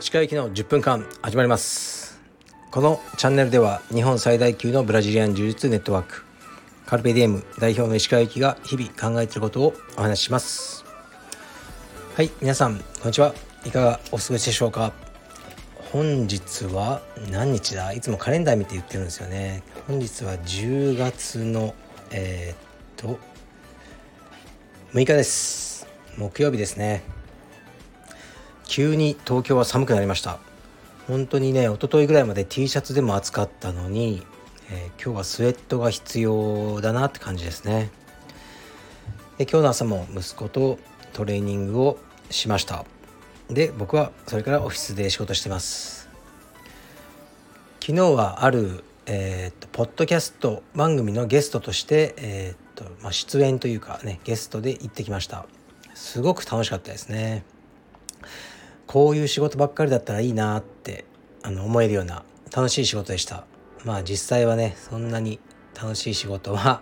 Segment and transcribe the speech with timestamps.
[0.00, 2.18] 石川行きの10分間始まります。
[2.70, 6.24] このチャンネルでは日本最大級のブラジリアン柔術ネットワーク
[6.86, 10.86] カルペディエム代表の石川行きが日々考えていることをお話しします。
[12.16, 13.34] はい皆さんこんにちは。
[13.66, 14.94] いかがお過ごしでしょうか？
[15.92, 17.92] 本日は何日だ？
[17.92, 19.62] いつもカレンダー見て言ってるんですよね。
[19.86, 21.74] 本日は10月の
[22.10, 22.56] えー、っ
[22.96, 23.18] と
[24.94, 25.86] 6日です。
[26.16, 27.02] 木曜日ですね。
[28.64, 30.38] 急に東京は寒くなりました。
[31.06, 34.22] 本当にね一昨日ぐらいまで T シャツでも暑かったのに、
[34.70, 37.90] えー、今日はスウェットが必要だなって感じですね。
[39.36, 40.78] で今日の朝も息子と
[41.12, 41.98] トレーニングを
[42.30, 42.86] しました。
[43.50, 46.08] で僕はそれからオフィスで仕事してます。
[47.80, 55.46] 昨日はあるえーと、ポッドキャスト番組のゲストとして、えーとまあ、出演というかねゲストで行ってきました。
[55.94, 57.44] すごく楽しかったですね。
[58.86, 61.04] こういう仕事ばっかりだったらいいなって
[61.42, 63.44] あの思えるような楽しい仕事でした。
[63.84, 65.40] まあ実際はねそんなに
[65.74, 66.80] 楽しい仕事は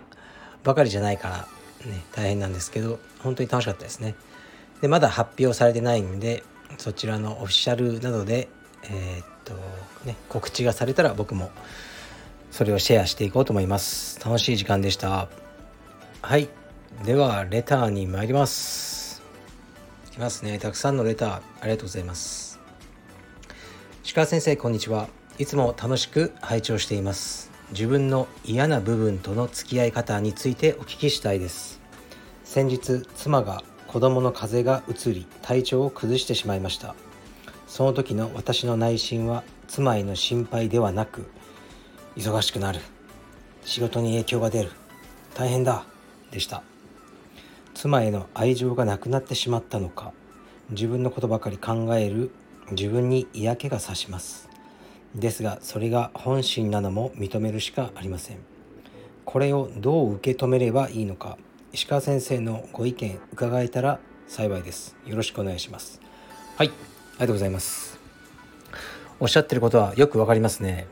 [0.63, 1.47] ばかりじゃないから
[1.89, 4.15] ね大変なんですけど本当に楽しかったですね。
[4.81, 6.43] でまだ発表されてないんで
[6.77, 8.49] そちらのオフィシャルなどで
[8.83, 9.53] えー、っと
[10.05, 11.49] ね告知がされたら僕も
[12.51, 14.19] それをシェアしていこうと思います。
[14.23, 15.46] 楽しい時間でした。
[16.21, 16.49] はい。
[17.05, 19.21] ではレターに参ります。
[20.07, 20.57] いきますね。
[20.57, 22.59] たくさんのレターありがとうございます。
[24.13, 25.09] 鹿先生こんにちは。
[25.37, 27.51] いつも楽しく拝聴しています。
[27.69, 31.79] 自分の嫌な部分との付き合い方についてお聞きしたいです。
[32.43, 36.95] 先日妻が子供の風邪がうつり体調を崩してしまいました。
[37.67, 41.29] その時の私の内心は妻への心配ではなく
[42.15, 42.79] 忙しくなる。
[43.63, 44.71] 仕事に影響が出る。
[45.35, 45.85] 大変だ。
[46.31, 46.63] でした。
[47.73, 50.11] 妻への愛情がなくなってしまったのか
[50.71, 52.31] 自分のことばかり考える
[52.71, 54.49] 自分に嫌気がさします。
[55.15, 58.37] ですがそれが本心なのも認めるしかありません。
[59.25, 61.37] これをどう受け止めればいいのか
[61.71, 64.95] 石川先生のご意見伺えたら幸いです。
[65.05, 66.01] よろしくお願いします。
[66.57, 67.99] はいありがとうございます。
[69.19, 70.87] おっしゃってることはよくわかりますね。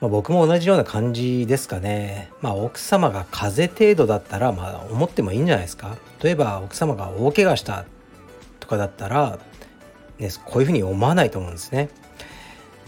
[0.00, 2.30] まあ、僕も同じような感じですかね。
[2.40, 5.96] まあ奥様が風邪程度だったらまあ思ってもいいんじゃないですか。
[6.22, 7.84] 例えば奥様が大怪我した
[8.60, 9.38] とかだったら、
[10.18, 11.90] ね、こういうふうに思わないと思うんですね。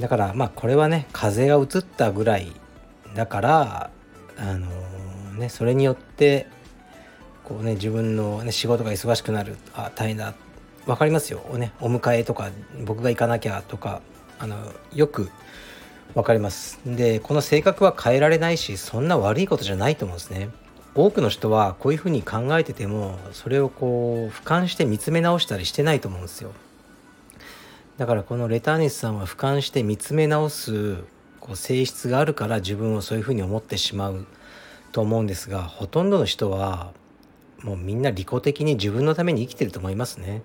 [0.01, 2.51] だからまあこれはね風邪がうつったぐらい
[3.15, 3.91] だから
[4.39, 6.47] あのー、ねそれによって
[7.45, 10.35] こうね自分の、ね、仕事が忙しくなるあ大変だ
[10.87, 12.51] 分かりますよ、ね、お迎えとか
[12.85, 14.01] 僕が行かなきゃとか
[14.39, 14.57] あの
[14.95, 15.31] よく
[16.15, 16.79] わかります。
[16.85, 20.51] でこの性格は変えられないしそんな悪いことじゃないと思うんですね。
[20.95, 26.53] 多くの人はこういうふうに考えててもそれをこう俯瞰して見つめ直したりしてないと思うんですよ。
[27.97, 30.97] だからこのレターネスさんは俯瞰して見つめ直す
[31.41, 34.27] こう性質があるから自分をそういうふうに思ってしまう
[34.93, 36.93] と思うんですがほとんどの人は
[37.63, 40.43] もうみんな利己的に自分のために生きてると思いますね。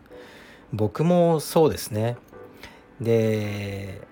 [0.72, 2.18] 僕もそうですね。
[3.02, 4.07] で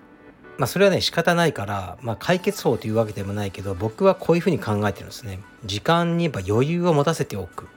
[0.58, 5.40] まあ、それはね仕方ないから、まあ、解決法というわけでもないけど僕はこういうふうに考えてるんですね。
[5.64, 7.68] 時間にやっぱ余裕を持たせておく。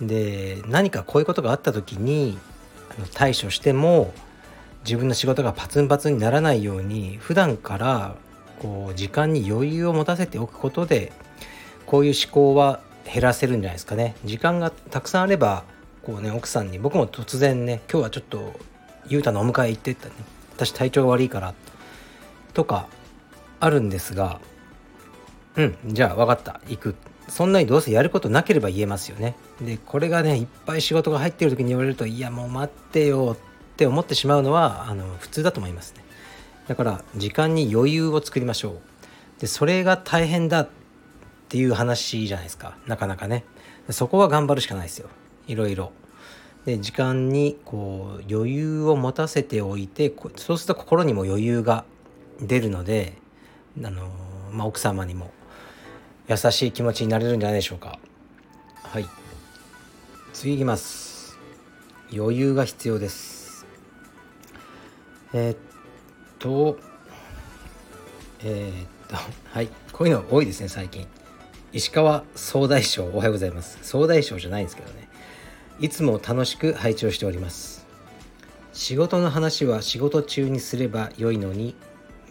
[0.00, 2.38] で何かこういうことがあった時に
[3.14, 4.12] 対処しても
[4.84, 8.16] 自分の仕事がパツンパツンにならないように普段から
[8.60, 11.12] こう時間に余裕を持たせておくことで
[11.86, 14.16] こういう思考は減らせるんじゃないですかね。
[14.24, 15.64] 時間がたくさんあれば
[16.02, 18.58] こうね奥さんに僕も突然ね今日はちょっと
[19.08, 20.14] 雄太のお迎え行ってったね。
[20.54, 21.71] 私体調が悪いからって。
[22.54, 22.88] とか
[23.60, 24.40] あるんですが
[25.56, 26.60] うんじゃあ分かった。
[26.68, 26.94] 行く。
[27.28, 29.36] そんなにどうせやることなければ言えますよね。
[29.60, 36.04] でこれがねいっぱい仕事が入ってる時に言われるといやもう待ってよって思ってしまうのはあの普通だと思いますね。
[36.68, 39.40] だから時間に余裕を作りましょう。
[39.40, 40.68] でそれが大変だっ
[41.48, 42.76] ていう話じゃないですか。
[42.86, 43.44] なかなかね。
[43.90, 45.08] そこは頑張るしかないですよ。
[45.46, 45.92] いろいろ。
[46.64, 51.84] で時間にこう余裕を持たせておいてそうすると心にも余裕が
[52.42, 53.14] 出るので
[53.82, 54.08] あの、
[54.52, 55.30] まあ、奥様にも
[56.28, 57.98] 優しい気持ちになれるんじゃないでしょうか。
[58.82, 59.06] はい。
[60.32, 61.38] 次いきます。
[62.12, 63.66] 余裕が必要です。
[65.32, 65.56] えー、っ
[66.38, 66.78] と
[68.44, 69.16] えー、っと
[69.50, 69.68] はい。
[69.92, 71.06] こういうの多いですね最近。
[71.72, 73.78] 石川総大将おはようございます。
[73.82, 75.08] 総大将じゃないんですけどね。
[75.80, 77.86] いつも楽しく拝聴しております。
[78.72, 81.74] 仕事の話は仕事中にすれば良いのに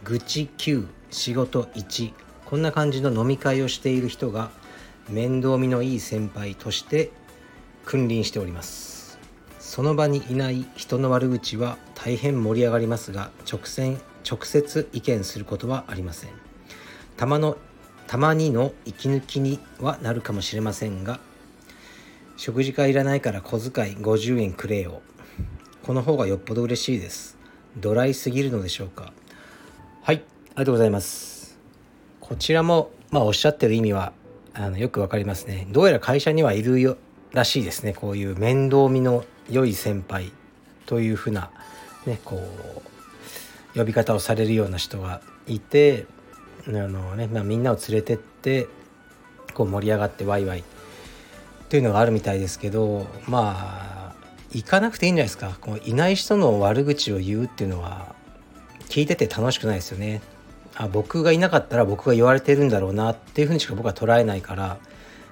[0.03, 2.13] 愚痴9仕事1
[2.45, 4.50] こんな感じの飲み会をしている人が
[5.09, 7.12] 面倒見のいい先輩として
[7.86, 9.19] 君臨しております。
[9.59, 16.31] その場にいない人の悪口は大変盛り上がりますが直線直接意見することはありません。
[17.15, 17.57] たまの
[18.07, 21.19] たまにの息抜きにはなるかもしれませんが
[22.38, 25.04] 食事会いらないから小遣い50円くれよ。
[25.83, 27.38] この方がよっぽど嬉しいです。
[27.77, 29.13] ドライすぎるのでしょうか。
[30.03, 30.15] はい。
[30.15, 31.59] ありがとうございます。
[32.21, 34.13] こちらもまあおっしゃってる意味は
[34.56, 35.68] あのよくわかりますね。
[35.69, 36.98] どうやら会社にはいるよ
[37.33, 37.94] らしいですね。
[37.94, 40.31] こういう面倒見の良い先輩
[40.88, 41.51] というふうな
[42.07, 42.42] ねこ
[43.75, 46.07] う呼び方をされるような人がいて
[46.68, 48.68] あのね、まあ、みんなを連れてって
[49.54, 50.63] こう盛り上がってワイワイっ
[51.69, 54.15] ていうのがあるみたいですけどまあ
[54.51, 55.57] 行かなくていいんじゃないですか。
[55.62, 58.15] こういない人の悪口を言うっていうのは
[58.92, 60.22] 聞いてて楽しくないですよね。
[60.76, 64.80] あ僕がいなかったら僕が言われてるんだろうなっていうふうにしか僕は捉えないから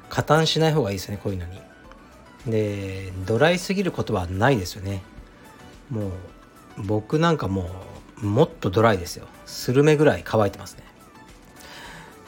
[0.09, 1.61] 加担しない方がいいですねこういうのに。
[2.47, 5.01] でドライすぎることはないですよね。
[5.89, 6.11] もう
[6.77, 7.69] 僕なんかも
[8.23, 9.27] うもっとドライですよ。
[9.45, 10.83] スルメぐらい乾いてますね。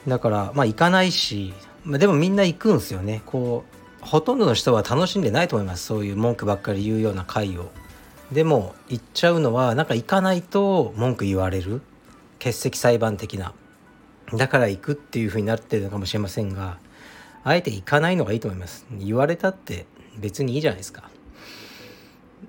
[0.08, 1.54] だからまあ行かないし、
[1.86, 3.22] ま、でもみんな行くんですよね。
[3.26, 3.64] こ
[4.04, 5.86] うほとんどの人は楽しんでないと思います。
[5.86, 7.72] そういう文句ばっかり言うような会を。
[8.32, 11.82] でも行っちゃうのはなんか行かないと文句言われる。
[12.40, 13.54] 欠席裁判的な。
[14.34, 16.78] だから行くっていう風になってるのかもしれませんが
[17.44, 18.86] あえて行かないのがいいと思います。
[18.92, 19.86] 言われたって
[20.18, 21.10] 別にいいじゃないですか。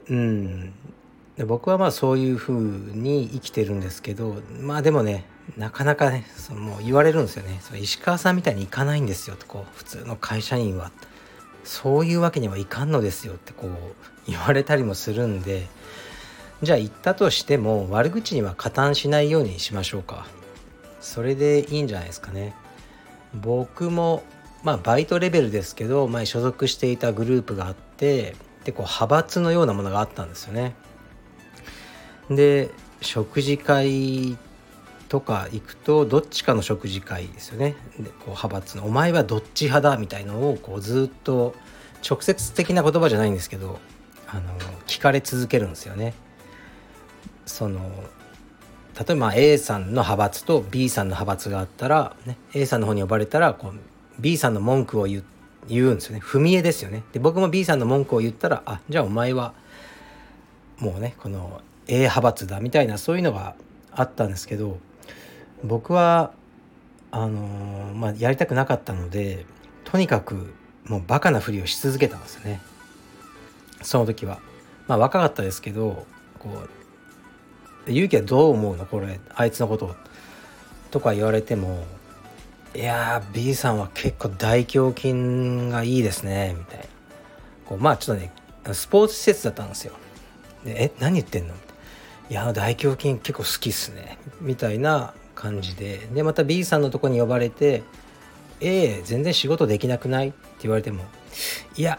[0.08, 0.72] うん。
[1.36, 5.24] で僕はまあそういう風に生きてるんですけどまあでもね
[5.56, 7.58] なかなかねそのもう言われるんですよね。
[7.60, 10.92] そ石川さんみたいに行かないんですよとこう普通の会社員は。
[11.64, 13.70] そういうわけにはいかんのですよってこう
[14.26, 15.66] 言われたりもするんで
[16.62, 20.26] じゃあ行ったとしても悪口には加担しないようにしましょうか。
[21.00, 22.54] それでいいんじゃないですかね。
[23.34, 24.22] 僕も
[24.62, 30.76] まあバイトレベルですけど前所属していたグループがあってでこう派閥のようなものがあったんですよね。
[32.30, 32.70] で
[33.00, 34.38] 食事会
[35.12, 37.76] とか行くとどっちかの食事会ですよね。
[37.98, 41.54] でこう派閥の「お前はどっち派だ」みたいのをこうずっと
[42.08, 43.78] 直接的な言葉じゃないんですけど
[44.26, 44.42] あの
[44.86, 46.14] 聞かれ続けるんですよね。
[47.44, 47.90] その
[48.98, 53.72] 例えば A さんの派閥と B さんの派閥があったら、ね、A さんの方に呼ばれたらこう
[54.18, 55.22] B さんの文句を言
[55.68, 56.22] 言うんですよね。
[56.24, 57.02] 踏み絵ですよね。
[57.12, 59.52] で僕も B さんの文句を言ったらあじゃあお前は
[60.78, 63.56] もうねこの A 派閥だみたいなそういうのが
[63.90, 64.78] あったんですけど
[65.64, 66.32] 僕は
[67.10, 69.46] あのー、まあやりたくなかったので
[69.84, 70.54] とにかく
[70.84, 72.60] もうバカなふりをし続けたんですね。
[73.82, 74.40] その時は。
[74.88, 76.06] まあ若かったですけど
[76.38, 76.48] こ
[77.86, 78.86] う勇気はどう思うの？
[78.86, 79.94] これあいつのこと
[80.90, 81.84] とか言われても
[82.74, 86.84] いや B さんは結構大胸筋がいいですねみたいな。
[87.66, 88.32] こうまあちょっとね
[88.72, 89.94] スポーツ施設だったんですよ。
[90.64, 91.54] でえ何言ってんの？
[92.30, 94.18] いや大胸筋結構好きっすね。
[94.40, 95.98] みたいな感じで。
[96.14, 97.82] でまた B さんのとこに呼ばれて
[98.60, 101.04] 「A 全然仕事できなくない?」って言われても
[101.76, 101.98] 「いや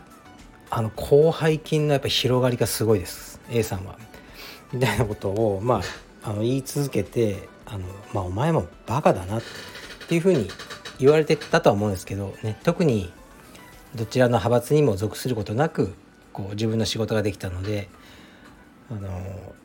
[0.69, 3.39] あの広背筋のやっぱ広がりがすごいです。
[3.51, 3.97] A さんは」
[4.71, 5.81] みたいなことをま
[6.23, 9.39] ああの言い続けてあの、まあ、お前もバカだな。
[9.39, 9.41] っ
[10.07, 10.49] ていうふうに
[10.99, 13.11] 言われてたとは思うんですけど、ね、特に
[13.95, 15.93] どちらの派閥にも属することなく
[16.33, 17.89] こう自分の仕事ができたので
[18.91, 19.09] あの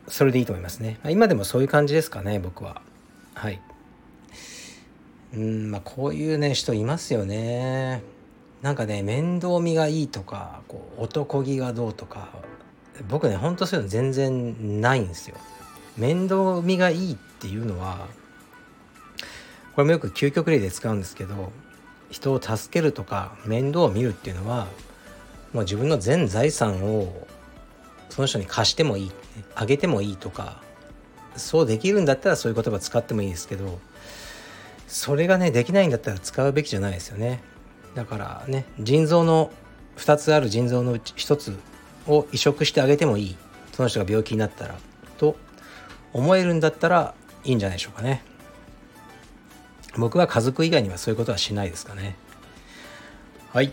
[0.07, 1.01] それでいいと思いますね。
[1.09, 2.81] 今でもそういう感じですかね僕は。
[3.39, 3.61] はい。
[5.33, 8.03] うんまあこういうね人いますよね。
[8.63, 12.31] なんかね面倒見がいいとかこう男気がどうとか
[13.09, 15.37] 僕ねほんとそういうの全然ないんですよ。
[15.97, 18.09] 面倒見がいいっていうのは
[19.77, 21.53] これもよく究極例で使うんですけど
[22.11, 24.67] 人を助けるとか面倒を見るっていうのは
[25.53, 27.29] もう自分の全財産を
[28.11, 29.13] その人に貸してもいい
[29.55, 30.61] あげてもいいとか
[31.39, 33.79] そうできるんだったらそういう言葉使ってもいいですけど
[34.87, 37.43] それがねできないんだったら使うべきじゃないですよね。
[37.95, 39.51] だからね腎臓の
[39.97, 41.59] 2つある腎臓のうち1つ
[42.07, 43.37] を移植してあげてもいい。
[43.73, 44.77] その人が病気になったら
[45.19, 45.37] と
[46.13, 47.15] 思えるんだったら
[47.45, 48.25] いいんじゃないでしょうかね。
[49.97, 52.17] 僕は家族以外にはそういうことはしないですかね。
[53.53, 53.73] はい。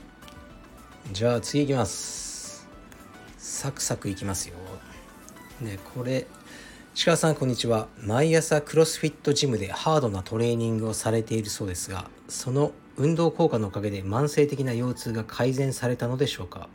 [1.11, 2.67] じゃあ次いきます。
[3.37, 4.55] サクサクいきますよ。
[5.61, 6.27] でこれ
[6.97, 7.89] 石川さんこんにちは。
[7.99, 16.69] 毎朝クロスフィットジムでハードなトレーニングをされているそうですがその運動効果のおかげで慢性的な腰痛が改善されたのでしょうか？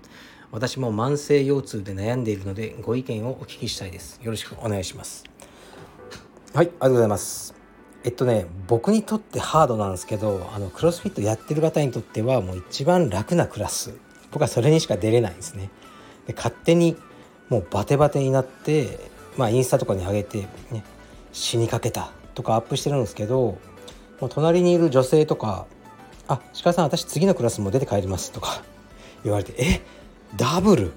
[0.52, 4.20] 私も慢性腰痛で悩んでいるのでご意見をお聞きしたいです。
[4.22, 5.24] よろしくお願いします。
[6.52, 7.54] はいありがとうございます。
[8.04, 13.94] えっとね僕にとってハードなんですけどあのクロスフィットやってる方にとってはもう一番楽なクラス。
[14.32, 15.70] 僕はそれにしか出れないんですね。
[16.26, 16.98] で勝手に
[17.48, 20.84] もうバテバテになってまあインスタとかに上げてね
[21.32, 23.58] 死にかけたとかアップしてるんですけど
[24.20, 25.66] もう隣にいる女性とか
[26.28, 28.62] 「あ鹿さん私次のクラスも出て帰ります」とか
[29.24, 29.80] 言われて「え
[30.36, 30.92] ダブル？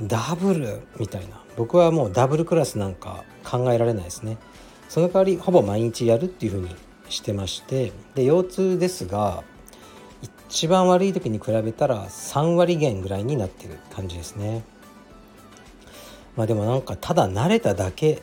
[0.00, 1.42] ダブル?」みたいな。
[1.56, 4.38] 僕はもうダブルクラスなんか考えられないですね。
[4.88, 6.74] その代わりほぼ毎日やるっていうふうに
[7.08, 9.42] してましてで腰痛ですが
[10.22, 14.64] 一番悪い時に比べたら3割減ぐらいになってる感じですね。
[16.36, 18.22] まあでもなんかただ慣れただけ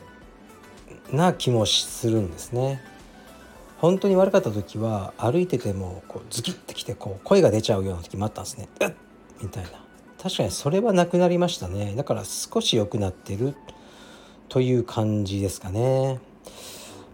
[1.12, 2.82] な気もするんですね。
[3.78, 8.68] 本当に悪かった時は歩いててもこうズキッてきてこう声が出ちゃうような時もあったんですね。
[8.80, 8.92] うっ！
[9.42, 9.70] みたいな。
[10.22, 11.94] 確かにそれはなくなりましたね。
[11.96, 13.54] だから少し良くなってる
[14.50, 16.20] という感じですかね。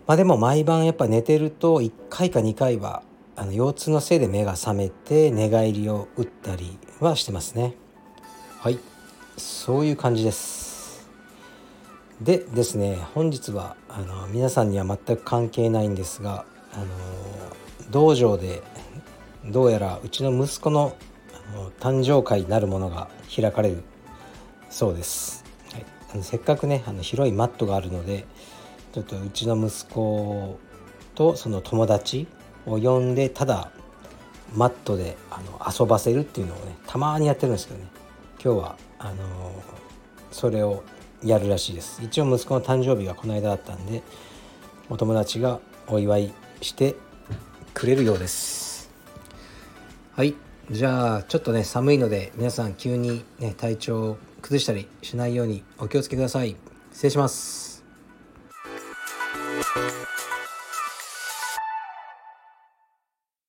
[0.09, 3.03] まあでも毎晩やっぱ寝てると1回か2回は
[3.37, 7.75] あの腰痛のせいで目が覚めて寝返りを打ったりはしてますね。
[8.59, 8.81] はい。
[9.37, 10.66] そういう感じです。
[12.21, 16.87] でですね本日はあの皆さんには全く関係ないんですがあの
[17.91, 18.63] 道場で
[19.45, 20.97] どうやらうちの息子の
[21.79, 23.83] 誕生会なるものが開かれる
[24.71, 28.27] そうです、はい、あのせっかくねあの広いマットがあるので
[28.93, 30.59] ちょっとうちの息子
[31.15, 32.27] とその友達
[32.67, 33.71] を呼んでただ
[34.55, 37.87] マットであの遊ばせるっていうのをねたまにやってるんですけどね。
[38.43, 39.63] 今日はあの、
[40.31, 40.85] それを
[41.25, 42.03] やるらしいです。
[42.03, 44.03] 一応息子の誕生日がこの間だったんで
[44.89, 46.97] お友達がお祝いして
[47.75, 48.91] くれるようです。
[50.15, 50.35] はい。
[50.71, 56.57] じゃあちょっとね寒いので皆さん急にね体調を崩したりしないようにお気をつけください。
[56.93, 57.66] 失礼します。